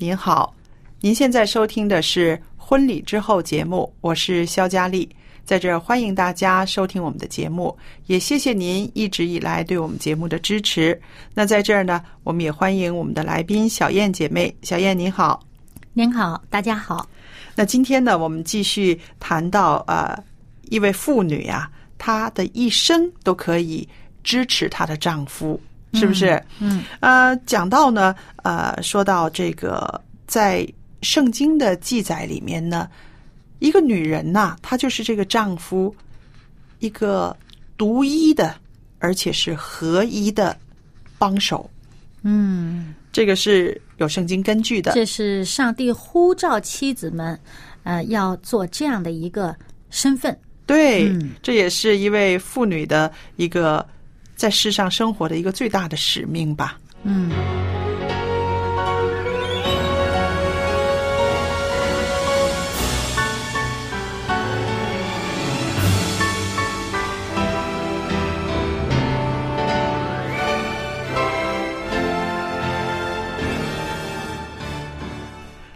[0.00, 0.54] 您好，
[1.00, 5.08] 您现在收听的是《婚礼之后》节目，我是肖佳丽，
[5.44, 10.98] 在这儿欢迎大家收听我们的节目，也谢谢您一直以来对我们节目的支持。
[11.34, 15.42] 那在这儿呢，我们也欢迎我们的来宾小燕姐妹，小燕您好。
[15.94, 17.04] 您好，大家好。
[17.56, 20.16] 那今天呢，我们继续谈到呃，
[20.70, 21.68] 一位妇女啊，
[21.98, 23.88] 她的一生都可以
[24.22, 25.60] 支持她的丈夫，
[25.94, 26.42] 是不是？
[26.60, 30.66] 嗯，呃，讲到呢，呃，说到这个，在
[31.02, 32.88] 圣经的记载里面呢，
[33.58, 35.94] 一个女人呐、她就是这个丈夫
[36.80, 37.36] 一个
[37.76, 38.54] 独一的，
[38.98, 40.56] 而且是合一的
[41.18, 41.68] 帮手。
[42.22, 44.92] 嗯，这个是有圣经根据的。
[44.92, 47.38] 这是上帝呼召妻子们，
[47.84, 49.54] 呃，要做这样的一个
[49.88, 50.36] 身份。
[50.66, 53.86] 对，嗯这也是一位妇女的一个
[54.38, 56.78] 在世上生活的一个最大的使命吧。
[57.02, 57.30] 嗯，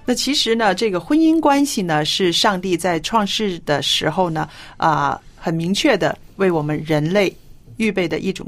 [0.05, 7.35] 那其实呢，这个婚姻关系呢，是上帝在创世的时候呢，啊、很明确的为我们人类
[7.83, 8.47] 预备的一种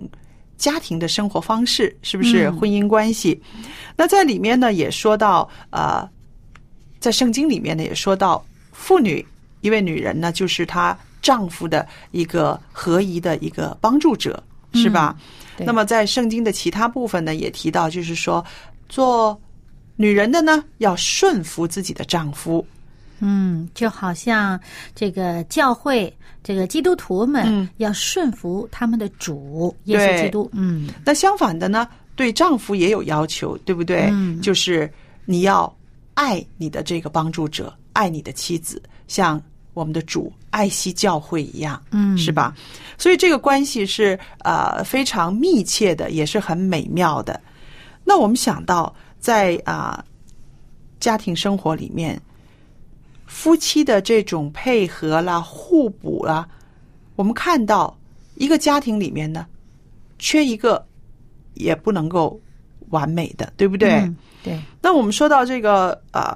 [0.57, 2.47] 家庭的生活方式，是不是？
[2.49, 3.43] 嗯婚姻关系。
[3.97, 6.09] 那在里面呢，也说到，呃，
[7.01, 9.27] 在圣经里面呢，也说到妇女，
[9.61, 14.41] 一位女人呢，就是她丈夫的一个合宜的一个帮助者，
[14.73, 15.17] 是吧？
[15.57, 18.45] 对那么在圣经的其他部分呢，也提到，就是说，
[18.89, 19.41] 做
[19.97, 22.65] 女人的呢，要顺服自己的丈夫。
[23.21, 24.59] 嗯，就好像
[24.95, 26.13] 这个教会，
[26.45, 30.49] 这个基督徒嗯们要顺服他们的主耶稣基督。
[30.53, 34.09] 嗯那相反的呢，对丈夫也有要求，对不对？
[34.13, 34.89] 嗯就是
[35.25, 35.75] 你要
[36.13, 42.55] 爱你的这个帮助者，爱你的妻子，像我们的主爱惜教会一样，嗯，是吧？
[42.99, 47.41] 所以这个关系是呃非常密切的，也是很美妙的。
[48.05, 50.05] 那我们想到在啊、
[51.01, 52.21] 家庭生活里面，
[53.27, 56.47] 夫妻的这种配合啦、互补啦，
[57.17, 57.97] 我们看到
[58.37, 59.47] 一个家庭里面呢，
[60.19, 60.85] 缺一个
[61.55, 62.39] 也不能够
[62.91, 63.91] 完美的，对不对？
[63.93, 66.35] 嗯对，那我们说到这个呃，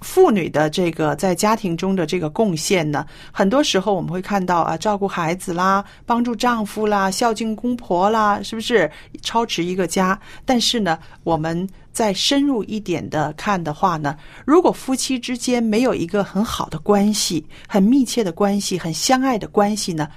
[0.00, 8.90] 妇女的这个在家庭中的这个贡献呢，很多时候我们会看到啊，照顾孩子啦，帮助丈夫啦，孝敬公婆啦，是不是
[9.22, 10.18] 超持一个家？
[10.44, 11.68] 但是呢，我们
[11.98, 14.16] 再深入一点的看的话呢，
[14.46, 20.08] 如果夫妻之间没有一个很好的关系、很密切的关系、很相爱的关系呢？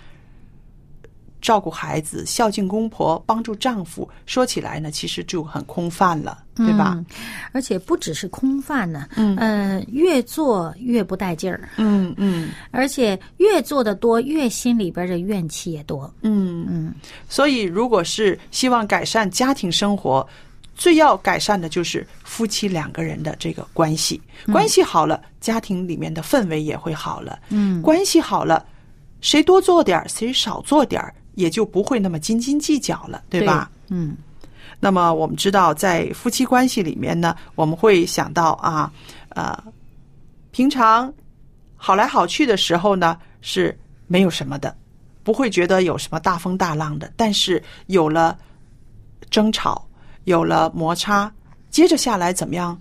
[1.42, 6.94] 照顾孩子、孝敬公婆、帮助丈夫，说起来呢，其实就很空泛了，对吧？
[6.95, 7.06] 嗯
[7.51, 16.13] 而且不只是空泛呢，嗯呃，越做越不带劲儿，嗯嗯而且越做的多，越心里边的怨气也多。
[16.22, 16.94] 嗯嗯
[17.28, 20.25] 所以，如果是希望改善家庭生活，
[20.81, 24.19] 最要改善的就是夫妻两个人的这个关系。
[24.51, 27.38] 关系好了，家庭里面的氛围也会好了。
[27.50, 28.66] 嗯关系好了，
[29.22, 33.69] 谁多做点儿，谁少做点儿，也就不会那么斤斤计较了，对吧？？
[33.89, 34.18] 嗯
[34.80, 38.92] 那么我们知道，在夫妻关系里面呢，我们会想到啊，
[39.30, 39.56] 呃，
[40.50, 41.13] 平常
[41.75, 44.75] 好来好去的时候呢是没有什么的，
[45.22, 47.13] 不会觉得有什么大风大浪的。
[47.16, 48.36] 但是有了
[49.30, 49.88] 争吵，
[50.25, 51.31] 有了摩擦，
[51.69, 52.79] 接着下来怎么样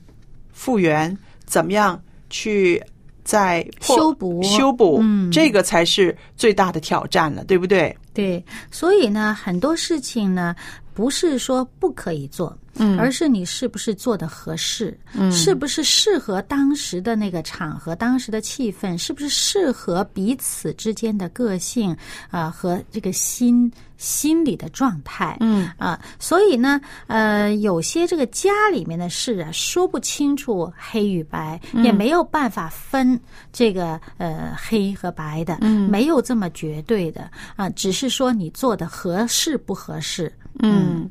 [0.53, 1.17] 复原？
[1.45, 2.81] 怎么样去
[3.25, 4.99] 再破修补修补？
[5.03, 7.97] 嗯这个才是最大的挑战了，对不对？
[8.13, 10.55] 对，所以呢，很多事情呢，
[10.95, 12.99] 不是说不可以做，嗯。
[12.99, 15.31] 而是你是不是做的合适，嗯。
[15.33, 21.97] 是不是适合当时的那个场合、当时的气氛，是不是适合彼此之间的个性
[22.31, 25.71] 啊、和这个心心理的状态，嗯。
[25.79, 33.19] 啊，所以呢，呃，有些这个家里面的事啊，说不清楚黑与白，也没有办法分
[33.53, 35.89] 这个呃黑和白的，嗯。
[35.91, 40.33] 没有这么绝对的啊，只是说你做的合适不合适。
[40.59, 41.09] 嗯，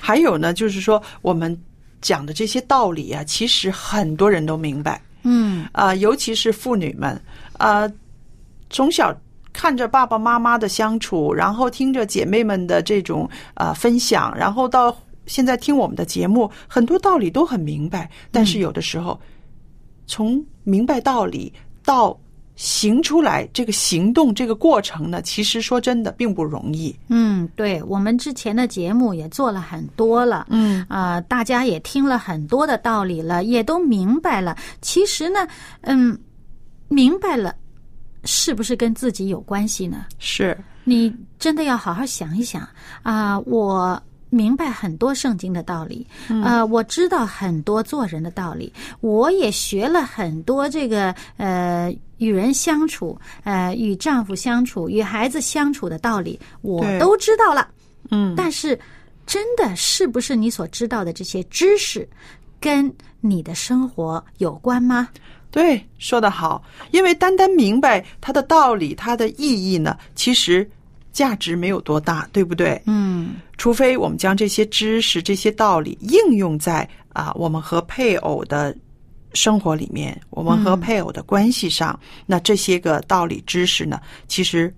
[0.00, 1.56] 还有呢，就是说我们
[2.00, 5.00] 讲的这些道理啊，其实很多人都明白。
[5.22, 5.66] 嗯。
[5.72, 7.20] 啊、尤其是妇女们
[7.58, 7.88] 啊、
[8.70, 9.14] 从小
[9.52, 14.96] 看着爸爸妈妈的相处，然后听着姐妹们的这种啊、分享，然后到
[15.26, 19.20] 现在听我们的节目，很多道理都很明白，但是有的时候、
[20.06, 21.52] 从明白道理
[21.84, 22.18] 到
[22.60, 26.92] 行出来，这个行动这个过程呢，其实说真的并不容易。
[27.06, 30.44] 嗯，对我们之前的节目也做了很多了。
[30.50, 34.56] 嗯啊、大家也听了很多的道理了，也都明白了。
[34.82, 35.46] 其实呢，
[35.82, 36.18] 嗯，
[36.88, 37.54] 明白了，
[38.24, 40.06] 是不是跟自己有关系呢？
[40.18, 42.68] 是，你真的要好好想一想
[43.04, 57.68] 啊、我明白很多圣经的道理，呃、我知道很多做人的道理，我也学了很多这个呃与人相处，呃与丈夫相处、与孩子相处的道理，我都知道了。
[58.10, 58.34] 嗯。
[58.36, 58.78] 但是，
[59.26, 62.08] 真的是不是你所知道的这些知识，
[62.60, 65.08] 跟你的生活有关吗？
[65.50, 66.62] 对，说得好。
[66.90, 70.68] 因为单单明白它的道理、它的意义呢，其实
[71.10, 72.80] 价值没有多大，对不对？
[72.86, 73.07] 嗯
[73.56, 78.76] 除非我们将这些知识、这些道理应用在啊我们和配偶的
[79.34, 84.74] 生活里面，我们和配偶的关系上，那这些个道理、知识呢，其实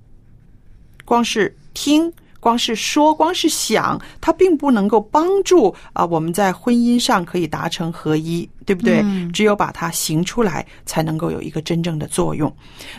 [1.04, 2.12] 光是听。
[2.42, 9.02] 光是说，光是想，它并不能够帮助啊我们在婚姻上可以达成合一，对不对？
[9.04, 12.50] 嗯只有把它行出来，才能够有一个真正的作用。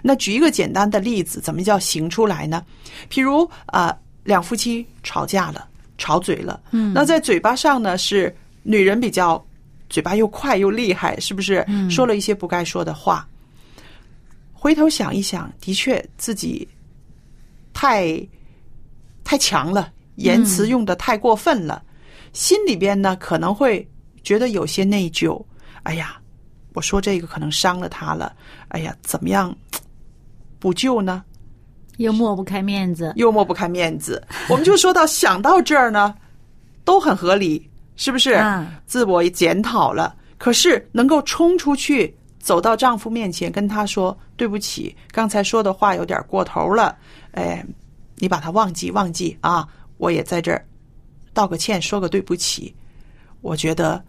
[0.04, 2.64] 那举一个简单的例子，怎么叫行出来呢？
[3.10, 9.44] 譬如啊、两夫妻吵架了，吵嘴了，嗯那在嘴巴上呢，是女人比较
[9.90, 11.64] 嘴巴又快又厉害，是不是？
[11.68, 13.28] 嗯说了一些不该说的话。
[14.54, 16.68] 回头想一想，的确自己
[17.74, 18.16] 太
[19.24, 21.84] 太强了，言辞用的太过分了，
[22.32, 23.88] 心里边呢可能会
[24.22, 25.44] 觉得有些内疚。
[25.82, 26.22] 哎呀，
[26.74, 28.36] 我说这个可能伤了他了。
[28.68, 29.56] 哎呀，怎么样
[30.60, 31.24] 补救呢？
[32.02, 33.14] 又抹不开面子。
[33.16, 34.22] 又抹不开面子。
[34.50, 36.14] 我们就说到想到这儿呢，
[36.84, 38.34] 都很合理，是不是？
[38.34, 46.96] 啊自我检讨了，可是能够冲出去，走到丈夫面前跟他说：“对不起，刚才说的话有点过头了，
[47.32, 47.66] 哎，
[48.18, 49.68] 你把它忘记忘记啊！
[49.98, 50.66] 我也在这儿
[51.34, 52.74] 道个歉，说个对不起。”
[53.42, 54.00] 我觉得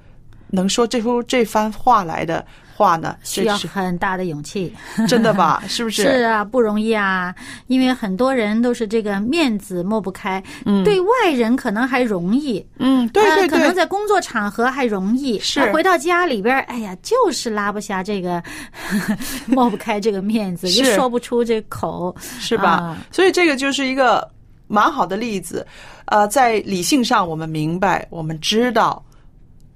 [0.48, 2.44] 能说这出这番话来的
[2.76, 4.72] 话呢，需要很大的勇气，
[5.08, 5.62] 真的吧？
[5.68, 6.02] 是不是？
[6.02, 7.34] 是啊，不容易啊，
[7.66, 10.42] 因为很多人都是这个面子抹不开，
[10.84, 18.42] 对外人可能还容易，嗯，对对呃可能，在工作场合还容易，是呃回到家里边，哎呀，就是拉不下这个，
[19.46, 22.70] 抹不开这个面子，也说不出这口，是吧？
[22.70, 24.28] 啊所以这个就是一个
[24.66, 25.66] 蛮好的例子。
[26.06, 29.02] 呃，在理性上我们明白，我们知道，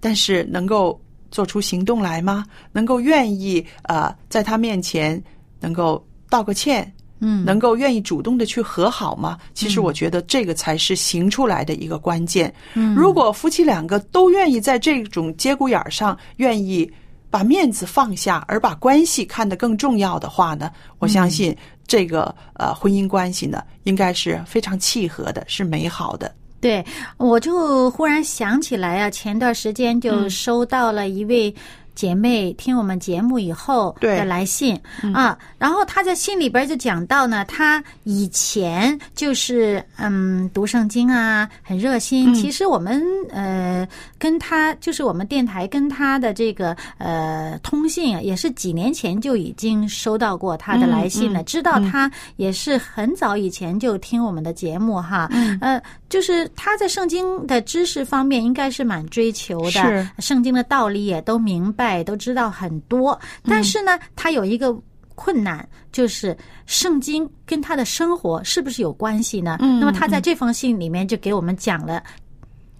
[0.00, 2.44] 但是能够做出行动来吗？
[2.72, 5.22] 能够愿意呃，在他面前
[5.60, 9.38] 能够道个歉，嗯，能够愿意主动的去和好吗？
[9.54, 12.52] 其实我觉得这个才是行出来的一个关键。
[12.74, 16.90] 嗯如果夫妻两个都愿意在这种节骨眼儿上愿意
[17.30, 21.54] 把面子放下，而把关系看得更重要的话呢，我相信
[21.86, 26.32] 这个呃婚姻关系呢，应该是非常契合的，是美好的。
[26.66, 26.84] 对，
[27.16, 31.54] 我就忽然想起来啊，前段时间就收到了一位
[31.96, 34.80] 姐妹听我们节目以后的来信
[35.12, 42.32] 啊，然后她在信里边就讲到呢，她以前就是嗯读圣经啊，很热心。
[42.34, 43.88] 其实我们呃
[44.18, 55.56] 跟她就是我们电台跟她的这个呃通信啊，也是几年前就已经收到过她的来信了，知道她也是很早以前就听我们的节目哈，嗯。
[55.62, 63.18] 呃，就是她在圣经的知识方面应该是蛮追求的，圣经的道理也都明白，都知道很多。
[63.44, 64.76] 但是呢，他有一个。
[65.18, 69.56] 困难就是圣经跟他的生活是不是有关系呢？
[69.60, 72.04] 嗯那么他在这封信里面就给我们讲了，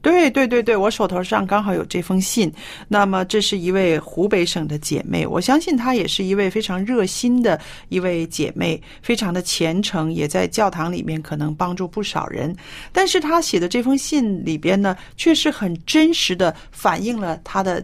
[0.03, 2.53] 对对对对，我手头上刚好有这封信。
[2.89, 7.59] 那么，这是一位湖北省的姐妹，我相信她也是一位非常热心的
[7.89, 12.55] 一位姐妹，非常的虔诚，也在教堂里面可能帮助不少人。
[12.93, 17.83] 但是她写的这封信里边呢，却是很真实的反映了她的。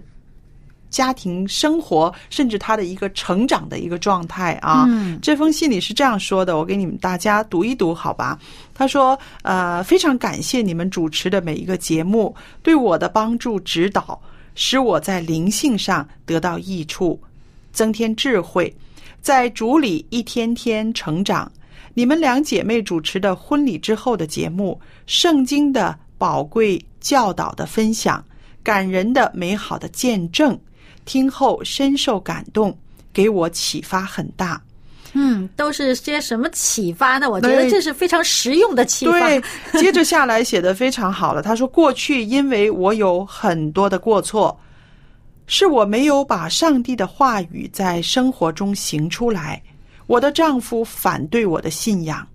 [0.93, 4.85] 家庭生活，甚至他的一个成长的一个状态啊。
[4.87, 8.39] 嗯这封信里是这样说的，我给你们大家读一读，好吧？
[8.75, 14.21] 他说：“呃，非常感谢你们主持的每一个节目，对我的帮助指导，
[14.55, 17.19] 使我在灵性上得到益处，
[17.73, 18.73] 增添智慧，
[19.21, 21.51] 在主里一天天成长。
[21.95, 28.25] 你们两姐妹主持的婚礼之后的节目，圣经的宝贵教导的分享，
[28.63, 30.59] 感人的美好的见证，
[31.05, 32.77] 听后深受感动，
[33.13, 34.61] 给我启发很大。”
[35.15, 37.29] 嗯，都是些什么启发呢？
[37.29, 39.21] 我觉得这是非常实用的启发。
[39.21, 39.43] 对，
[39.79, 41.43] 接着下来写的非常好了。
[41.43, 44.59] 他说：“过去因为我有很多的过错，
[45.47, 49.63] 是我没有把上帝的话语在生活中行出来。
[50.07, 52.27] 我的丈夫反对我的信仰。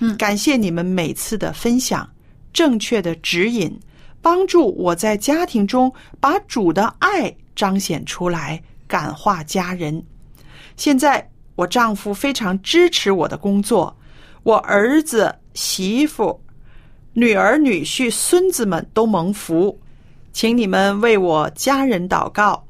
[0.00, 2.06] 嗯感谢你们每次的分享，
[2.52, 3.74] 正确的指引，
[4.20, 10.00] 帮助我在家庭中把主的爱彰显出来，感化家人。
[10.76, 13.98] 现在我丈夫非常支持我的工作，
[14.44, 16.40] 我儿子、媳妇、
[17.14, 19.76] 女儿、女婿、孙子们都蒙福，
[20.32, 22.64] 请你们为我家人祷告，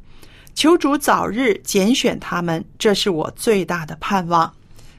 [0.54, 4.50] 求主早日拣选他们，这是我最大的盼望。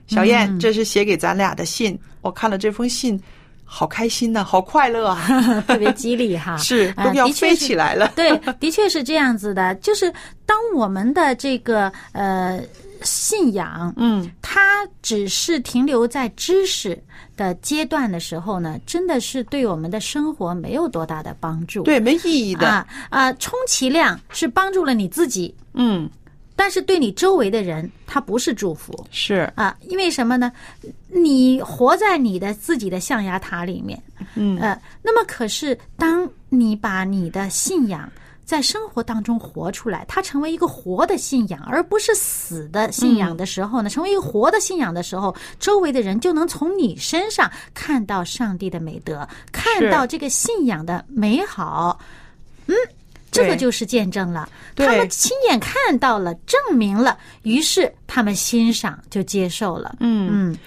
[0.06, 3.20] 小燕，这是写给咱俩的信，我看了这封信，
[3.72, 5.22] 好开心呐、好快乐啊！
[5.68, 8.12] 特别激励哈， 是呃都要飞的确起来了。
[8.16, 9.76] 对，的确是这样子的。
[9.76, 10.12] 就是
[10.46, 12.60] 当我们的这个呃
[13.04, 17.00] 信仰，嗯，它只是停留在知识
[17.38, 21.84] 的阶段的时候呢，真的是对我们的生活没有多大的帮助。
[21.84, 22.68] 对，没意义的。
[22.68, 26.10] 啊啊，充其量是帮助了你自己，嗯，
[26.60, 28.94] 但是对你周围的人，他不是祝福。
[29.12, 30.52] 是，啊，因为什么呢？
[31.08, 33.98] 你活在你的自己的象牙塔里面，
[34.36, 38.12] 嗯呃，那么可是当你把你的信仰
[38.44, 51.98] 在生活当中活出来，它成为一个活的信仰，而不是死的信仰的时候呢，成为一个活的信仰的时候，周围的人就能从你身上看到上帝的美德，看到这个信仰的美好。
[52.68, 52.76] 嗯，
[53.32, 59.98] 这个就是见证了，他们亲眼看到了，证明了，于是他们欣赏就接受了。
[60.00, 60.30] 嗯。
[60.32, 60.58] 嗯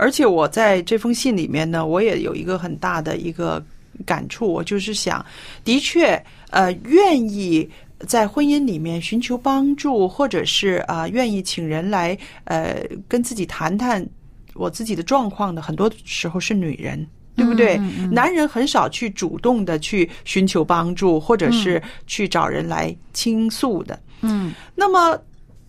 [0.00, 3.60] 而且我在这封信里面呢，我也有一个很大的一个
[4.06, 5.26] 感触，我就是想，
[5.64, 7.68] 的确，呃，愿意
[8.06, 14.06] 在婚姻里面寻求帮助，或者是啊、愿意请人来呃跟自己谈谈
[14.54, 17.04] 我自己的状况的，很多时候是女人。
[17.38, 17.78] 对不对？
[18.10, 23.98] 男人很少去主动的去寻求帮助，或者是去找人来倾诉的。
[24.20, 25.16] 嗯那么，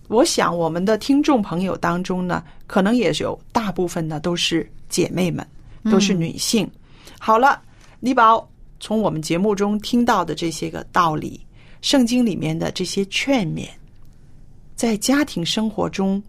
[0.08, 5.48] 我想我们的听众朋友当中呢，可能也是有大部分呢都是姐妹们，
[5.92, 6.68] 都是女性。
[7.20, 7.62] 好了，
[8.00, 8.34] 你把
[8.80, 11.40] 从我们节目中听到的这些个道理，
[11.82, 13.68] 圣经里面的这些劝勉，
[14.76, 16.22] 在家庭生活中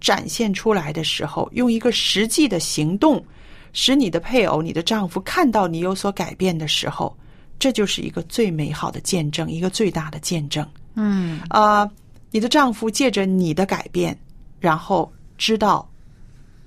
[0.00, 3.24] 展现出来的时候，用一个实际的行动，
[3.72, 7.16] 使你的配偶、你的丈夫看到你有所改变的时候，
[7.58, 10.66] 这就是一个最美好的见证，一个最大的见证。
[10.94, 11.88] 嗯啊，
[12.30, 14.18] 你的丈夫借着你的改变，
[14.58, 15.88] 然后知道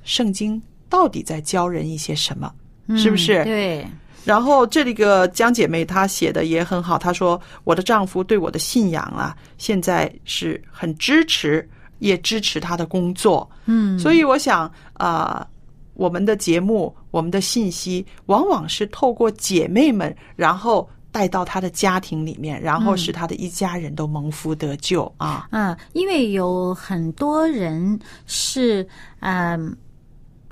[0.04, 2.54] 圣经到底在教人一些什么，
[2.98, 3.40] 是不是？
[3.40, 3.88] 嗯对，
[4.24, 11.68] 然后这里个江姐妹她写的也很好，她说我的丈夫对我的信仰啊，现在是很支持，
[12.00, 13.50] 也支持他的工作。
[13.66, 15.48] 嗯，所以我想啊、
[15.94, 25.48] 我们的节目，我们的信息，往往是透过姐妹们，然后带到他的家庭里面，然后使他的一家人都蒙福得救啊。
[25.52, 28.88] 嗯，因为有很多人是
[29.20, 29.76] 嗯、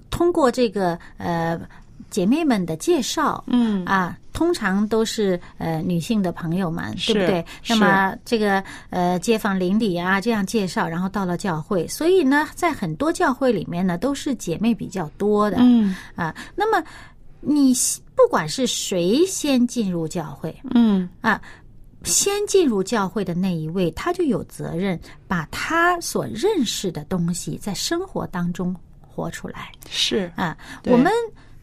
[0.10, 1.60] 通过这个呃
[2.10, 7.46] 姐妹们的介绍，嗯啊，通常都是呃女性的朋友们，对不对？
[7.68, 16.36] 那么这个呃街坊邻里啊这样介绍，然后到了教会，所以呢，在很多教会里面呢，都是姐妹比较多的，嗯啊。
[16.56, 16.84] 那么
[17.42, 17.74] 你
[18.16, 21.42] 不管是谁先进入教会嗯啊。
[22.06, 24.98] 先进入教会的那一位，他就有责任
[25.28, 28.74] 把他所认识的东西在生活当中
[29.06, 29.70] 活出来。
[29.90, 31.12] 是啊，我们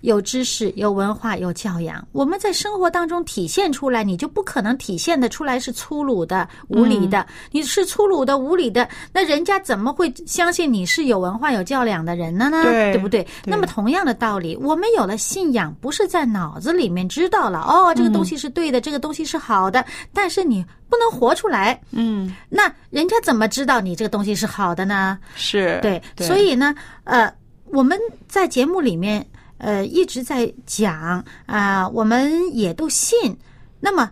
[0.02, 7.26] 有知识、有文化、有教养，我们在生活当中体现出来，你就不可能体现的出来是粗鲁的、无理的。
[7.50, 12.48] 你是粗鲁的、无理的，那人家怎么会相信你是有文化、有教养的人呢？
[12.50, 13.26] 呢，对不对？
[13.44, 25.18] 那么同样的道理，我们有了信仰，不是在脑子里面知道了哦，这个东西是对的，这个东西是好的，但是你不能活出来，嗯那人家怎么知道你这个东西是好的呢？
[25.34, 26.74] 是对，所以呢，
[27.04, 27.32] 呃，
[27.72, 27.98] 我们
[28.28, 29.26] 在节目里面
[29.58, 33.36] 呃一直在讲啊、我们也都信。
[33.80, 34.10] 那么，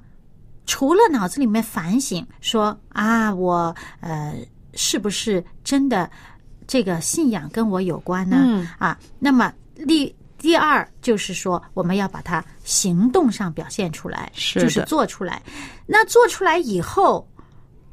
[0.67, 4.35] 除了脑子里面反省说啊，我呃
[4.75, 6.11] 是不是真的
[6.67, 8.37] 这个信仰跟我有关呢？
[8.41, 9.53] 嗯啊，那么
[9.87, 15.43] 第第二就是说，我们要把它行动上表现出来，是就是做出来。
[15.87, 17.27] 那做出来以后，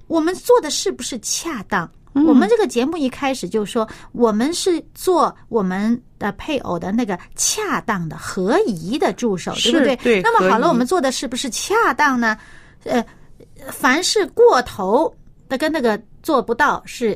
[0.08, 1.89] 我们做的是不是恰当？
[2.13, 9.95] 我们这个节目一开始就说，我们是做我们的配偶的那个恰当的、合宜的助手，对不对？
[9.97, 12.37] 对那么好了，我们做的是不是恰当呢？
[12.83, 13.03] 呃，
[13.69, 15.13] 凡是过头
[15.47, 17.13] 的跟那个做不到是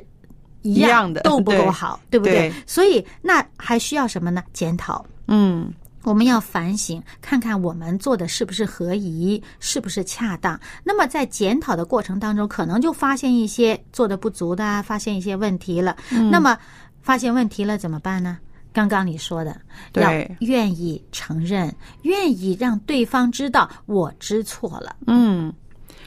[0.61, 4.43] 一一样的都不够好，对不对所以那还需要什么呢？
[4.53, 5.05] 检讨。
[5.27, 5.73] 嗯
[6.05, 10.57] 我们要反省，看看我们做的是不是合宜，是不是恰当。
[10.83, 15.97] 那么在检讨的过程当中，可能就发现一些做的不足的啊，发现一些问题了。
[16.11, 16.57] 嗯那么
[17.01, 18.37] 发现问题了怎么办呢？
[18.71, 19.59] 刚刚你说的，
[19.93, 24.95] 要愿意承认，愿意让对方知道我知错了。
[25.07, 25.53] 嗯，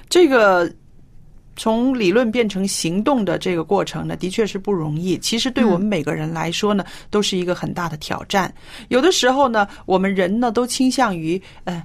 [0.09, 0.71] 这个
[1.59, 5.19] 从理论变成行动的这个过程呢，的确是不容易。
[5.19, 8.51] 其实对我们每个人来说呢，都是一个很大的挑战。
[8.89, 11.83] 有的时候呢，我们人呢都倾向于，呃，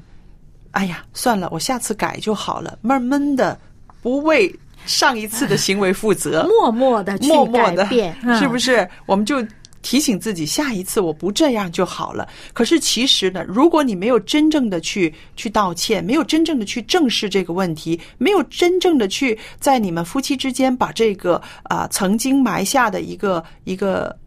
[0.72, 3.60] 哎呀，算了，我下次改就好了，慢慢的，
[4.02, 4.54] 不为
[4.86, 6.46] 上一次的行为负责。
[6.62, 8.58] 默默的去默默的改变，，是不？
[8.60, 8.88] 是？
[9.08, 9.44] 我们就
[9.84, 12.28] 提醒自己，下一次我不这样就好了。
[12.54, 24.18] 可是其实呢，如果你没有真正的去去道歉，没有真正的去正视这个问题，没有真正的去在你们夫妻之间把这个啊、曾经埋下的一个一个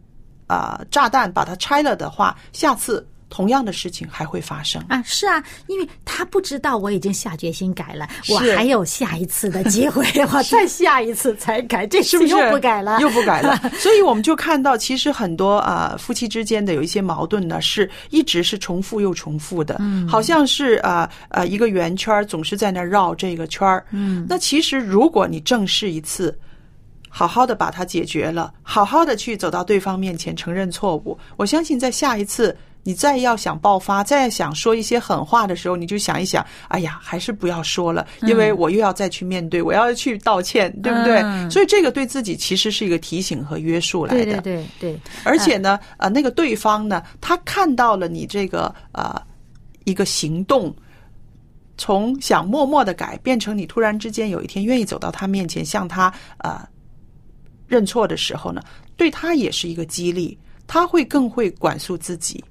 [0.45, 4.81] 啊、炸弹把它拆了的话，下次同样的事情还会发生。
[4.89, 26.37] 啊，是啊，因为他不知道我已经下决心改了，我还有下一次的机会， 我再下一次才改，这是不是次又不改了，又不改了， 所以我们就看到，其实很多啊、夫妻之间的有一些矛盾呢，是一直是重复又重复的，嗯，好像是啊呃一个圆圈总是在那绕这个圈儿，嗯，那其实如果你正视一次。
[27.09, 31.17] 好好的把它解决了，好好的去走到对方面前承认错误。
[31.35, 32.55] 我相信在下一次
[32.87, 41.17] 你再要想爆发，再想说一些狠话的时候，你就想一想，哎呀，还是不要说了，因为我又要再去面对，我要去道歉，对不对？
[41.17, 44.23] 嗯所以这个对自己其实是一个提醒和约束来的。
[44.23, 49.21] 对对对对，而且呢，呃，那个对方呢，他看到了你这个呃
[49.83, 50.73] 一个行动，
[51.77, 56.65] 从想默默的改变成你突然之间有一天愿意走到他面前向他呃
[57.67, 58.61] 认错的时候呢，
[58.95, 62.41] 对他也是一个激励，他会更会管束自己。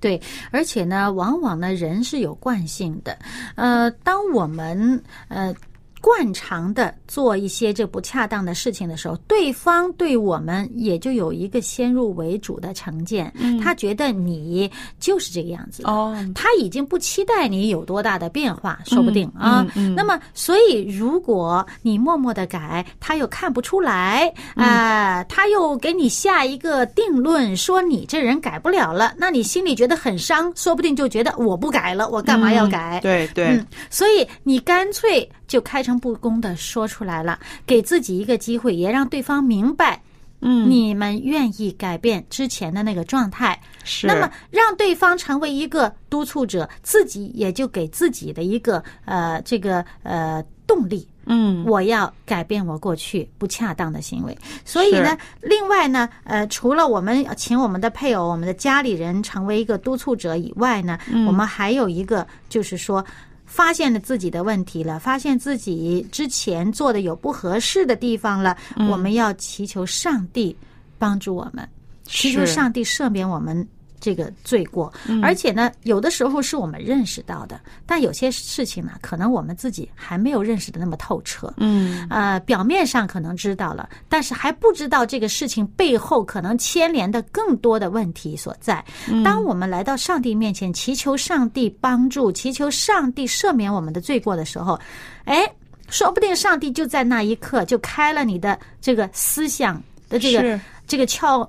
[0.00, 3.18] 对，而且呢，往往呢，人是有惯性的。
[3.54, 5.54] 呃，当我们呃
[6.00, 13.32] 惯常的做一些这不恰当的事情的时候，对方对我们也就有一个先入为主的成见，
[13.62, 16.16] 他觉得你就是这个样子哦。
[16.34, 19.66] 他已经不期待你有多大的变化，说不定啊。
[19.96, 33.00] 那么，所以如果你默默的改，他又看不出来啊、他又给你下一个定论，说你这人改不了了，那你心里觉得很伤，说不定就觉得我不改了，我干嘛要改？
[33.02, 39.98] 对对，嗯，所以你干脆就开诚布公的说出来了，给自己一个机会，也让对方明白，
[40.40, 43.58] 嗯，你们愿意改变之前的那个状态。
[43.82, 51.08] 是那么让对方成为一个督促者，自己也就给自己的一个呃这个呃动力。
[51.24, 54.36] 嗯我要改变我过去不恰当的行为。
[54.62, 63.02] 所以呢，另外呢，呃，除了我们请我们的配偶、我们的家里人成为一个督促者以外呢，我们还有一个就是说。
[63.56, 68.54] 发现了自己的问题了，发现自己之前做的有不合适的地方了，
[68.90, 70.54] 我们要祈求上帝
[70.98, 71.66] 帮助我们，
[72.04, 73.66] 祈求上帝赦免我们
[74.00, 81.52] 这个罪过，而且呢，有的时候是我们认识到的，但有些事情呢，可能我们自己还没有认识的那么透彻。
[81.56, 88.84] 嗯，呃，表面上可能知道了，但是还不知道这个事情背后可能牵连的更多的问题所在。
[89.24, 94.78] 当我们来到上帝面前，祈求上帝帮助，祈求上帝赦免我们的罪过的时候，
[95.24, 95.50] 哎，
[95.88, 101.48] 说不定上帝就在那一刻就开了你的这个思想的这个这个窍。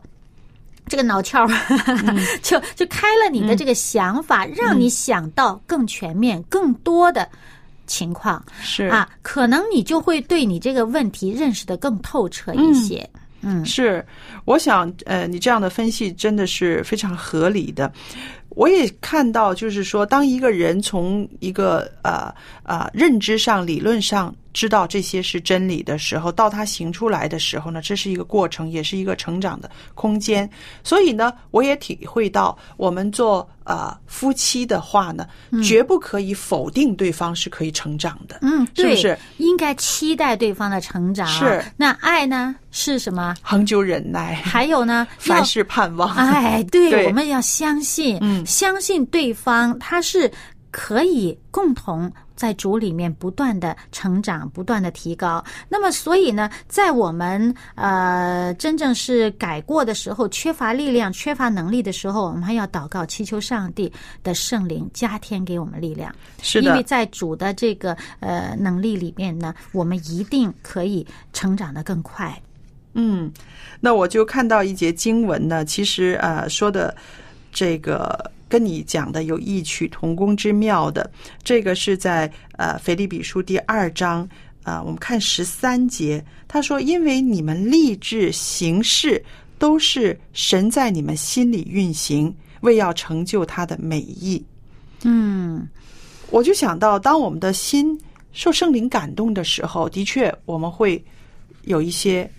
[0.87, 1.47] 这个脑窍
[2.41, 7.27] 就就开了你的这个想法，让你想到更全面、更多的
[7.85, 8.43] 情况。
[8.61, 8.85] 是。
[8.85, 13.07] 啊，可能你就会对你这个问题认识的更透彻一些。
[13.41, 13.65] 嗯。
[13.65, 14.05] 是，
[14.45, 17.91] 我想，呃，你这样的分析真的是非常合理的。
[18.49, 30.49] 我也看到，就是说，当一个人从一个呃呃认知上、理论上知道这些是真理的时候，到他行出来的时候呢，这是一个过程，也是一个成长的空间。
[30.83, 35.27] 所以呢，我也体会到，我们做呃夫妻的话呢，
[35.63, 38.39] 绝不可以否定对方是可以成长的。
[38.41, 39.19] 嗯，对，是不是？
[39.37, 41.27] 应该期待对方的成长。
[41.27, 43.35] 是那爱呢是什么？
[43.43, 46.15] 恒久忍耐，还有呢，凡事盼望。
[46.15, 50.31] 哎，对， 对我们要相信，嗯相信对方他是
[50.77, 55.43] 可以共同在主里面不断的成长，不断的提高。
[55.67, 66.13] 那么，所以呢，在我们呃真正是改过的时候，缺乏力量、缺乏能力的时候，我们还要祷告，祈求上帝的圣灵加添给我们力量。
[66.43, 72.39] 是的，因为在主的这个呃能力里面呢，我们一定可以成长的更快。
[72.93, 73.31] 嗯，
[73.79, 76.95] 那我就看到一节经文呢，其实呃说的
[77.51, 81.09] 这个跟你讲的有异曲同工之妙的，
[81.43, 84.27] 这个是在呃腓立比书第二章
[84.63, 89.23] 啊、我们看十三节，他说：“因为你们立志行事，
[89.57, 94.43] 都是神在你们心里运行，为要成就他的美意。”
[95.03, 95.65] 嗯，
[96.31, 97.97] 我就想到，当我们的心
[98.33, 101.01] 受圣灵感动的时候，的确我们会
[101.61, 102.29] 有一些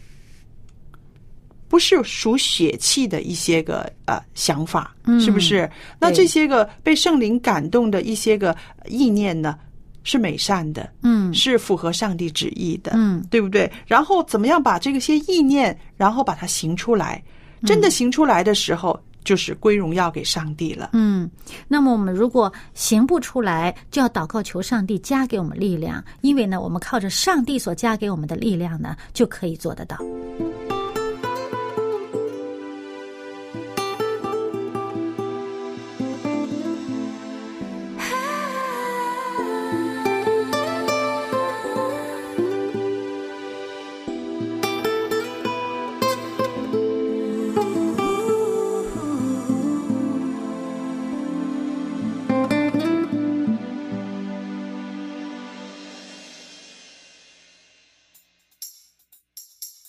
[1.69, 5.71] 不是属血气的一些个呃想法，嗯是不是？
[6.01, 9.57] 那这些个被圣灵感动的一些个意念呢，
[10.03, 13.71] 是美善的，嗯是符合上帝旨意的，嗯对不对？
[13.87, 17.23] 然后怎么样把这个些意念，然后把它行出来？
[17.67, 20.91] 真的行出来的时候，就是归荣耀给上帝了。
[20.93, 21.29] 嗯，
[21.67, 29.99] 那么我们如果行不出来，就要祷告求上帝加给我们力量，因为呢，我们靠着上帝所加给我们的力量呢，就可以做得到。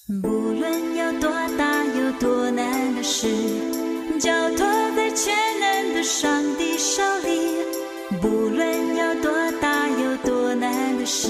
[0.10, 3.28] 不论有多大有多难的事，
[4.20, 8.20] 交托在全能的上帝手里。
[8.20, 11.30] 不论有多大有多难的事，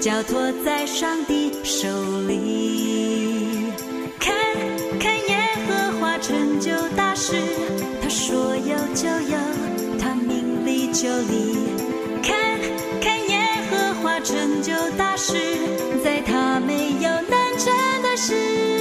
[0.00, 1.88] 交托在上帝手
[2.28, 3.72] 里。
[4.20, 4.32] 看
[5.00, 7.34] 看耶和华成就大事，
[8.00, 9.36] 他说有就有，
[9.98, 11.56] 他命里就立。
[12.22, 12.32] 看
[13.00, 13.40] 看耶
[13.72, 15.34] 和华成就大事，
[18.16, 18.73] 是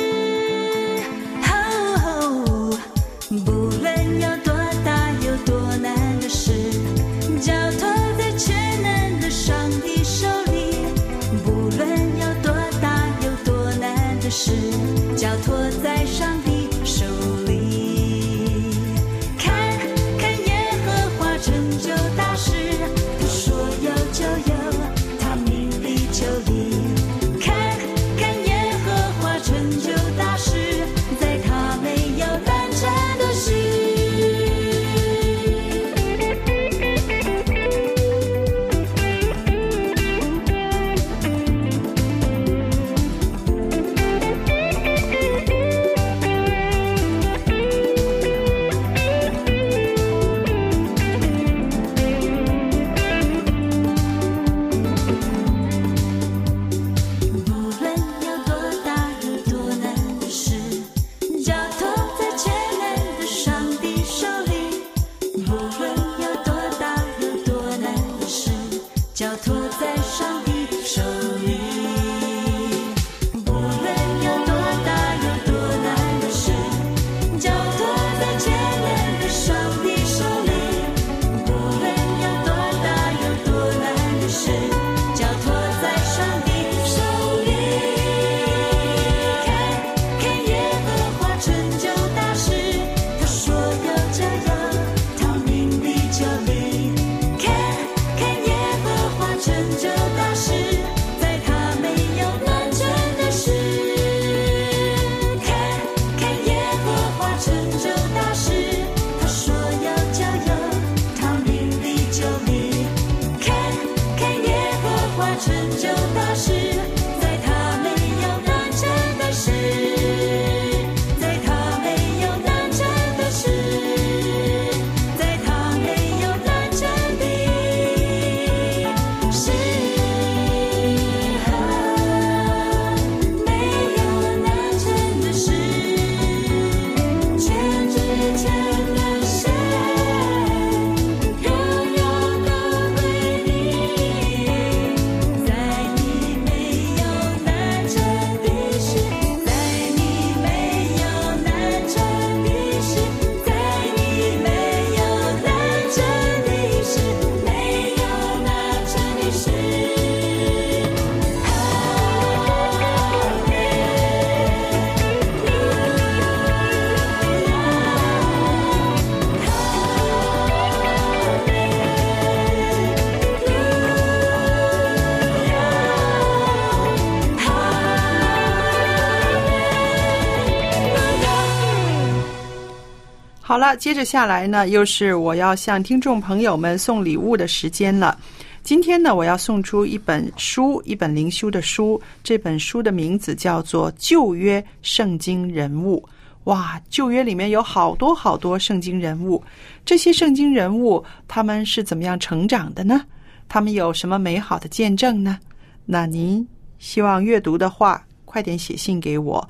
[183.45, 188.17] 好了，接着下来呢，又是我要向听众朋友们送礼物的时间了。
[188.63, 192.01] 今天呢，我要送出一本书，一本灵修的书。
[192.23, 196.01] 这本书的名字叫做《旧约圣经人物》。
[196.45, 199.43] 哇，旧约里面有好多好多圣经人物，
[199.83, 203.01] 这些圣经人物他们是怎么样成长的呢？
[203.49, 205.37] 他们有什么美好的见证呢？
[205.85, 206.47] 那您
[206.79, 209.45] 希望阅读的话，快点写信给我，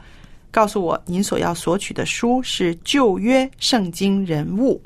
[0.53, 4.79] 告诉我您所要索取的书是《旧约圣经人物》。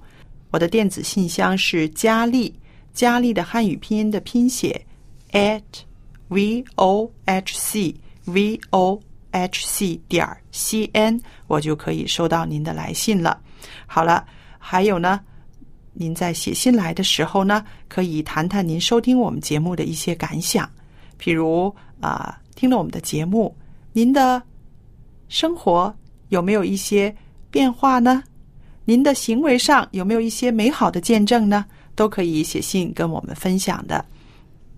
[0.50, 2.58] 我的电子信箱是佳丽。
[2.94, 4.82] 佳丽的汉语拼音的拼写
[5.34, 5.62] at
[6.30, 8.98] v o h c v o
[9.32, 13.38] h c 点 c n，我就可以收到您的来信了。
[13.86, 14.26] 好了，
[14.58, 15.20] 还有呢，
[15.92, 20.68] 您在写信来的时候呢，可以谈谈您收听我们节目的一些感想，
[21.22, 23.54] 譬如啊，听了我们的节目，
[23.92, 24.42] 您的
[25.30, 25.94] 生活
[26.30, 27.14] 有没有一些
[27.50, 28.24] 变化呢？
[28.86, 31.66] 您的行为上有没有一些美好的见证呢？
[31.96, 34.06] 都可以写信跟我们分享的，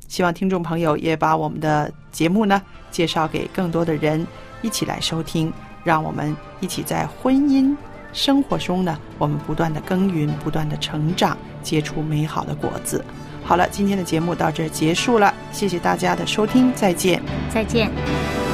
[0.08, 4.26] 希望听众朋友也把我们的节目呢介绍给更多的人
[4.62, 5.52] 一起来收听，
[5.84, 7.76] 让我们一起在婚姻
[8.14, 13.04] 生活中呢，我们不断的耕耘，不断的成长，结出美好的果子。
[13.44, 17.22] 好了，今天的节目到这儿结束了，谢谢大家的收听，再见。
[17.54, 18.49] 再见。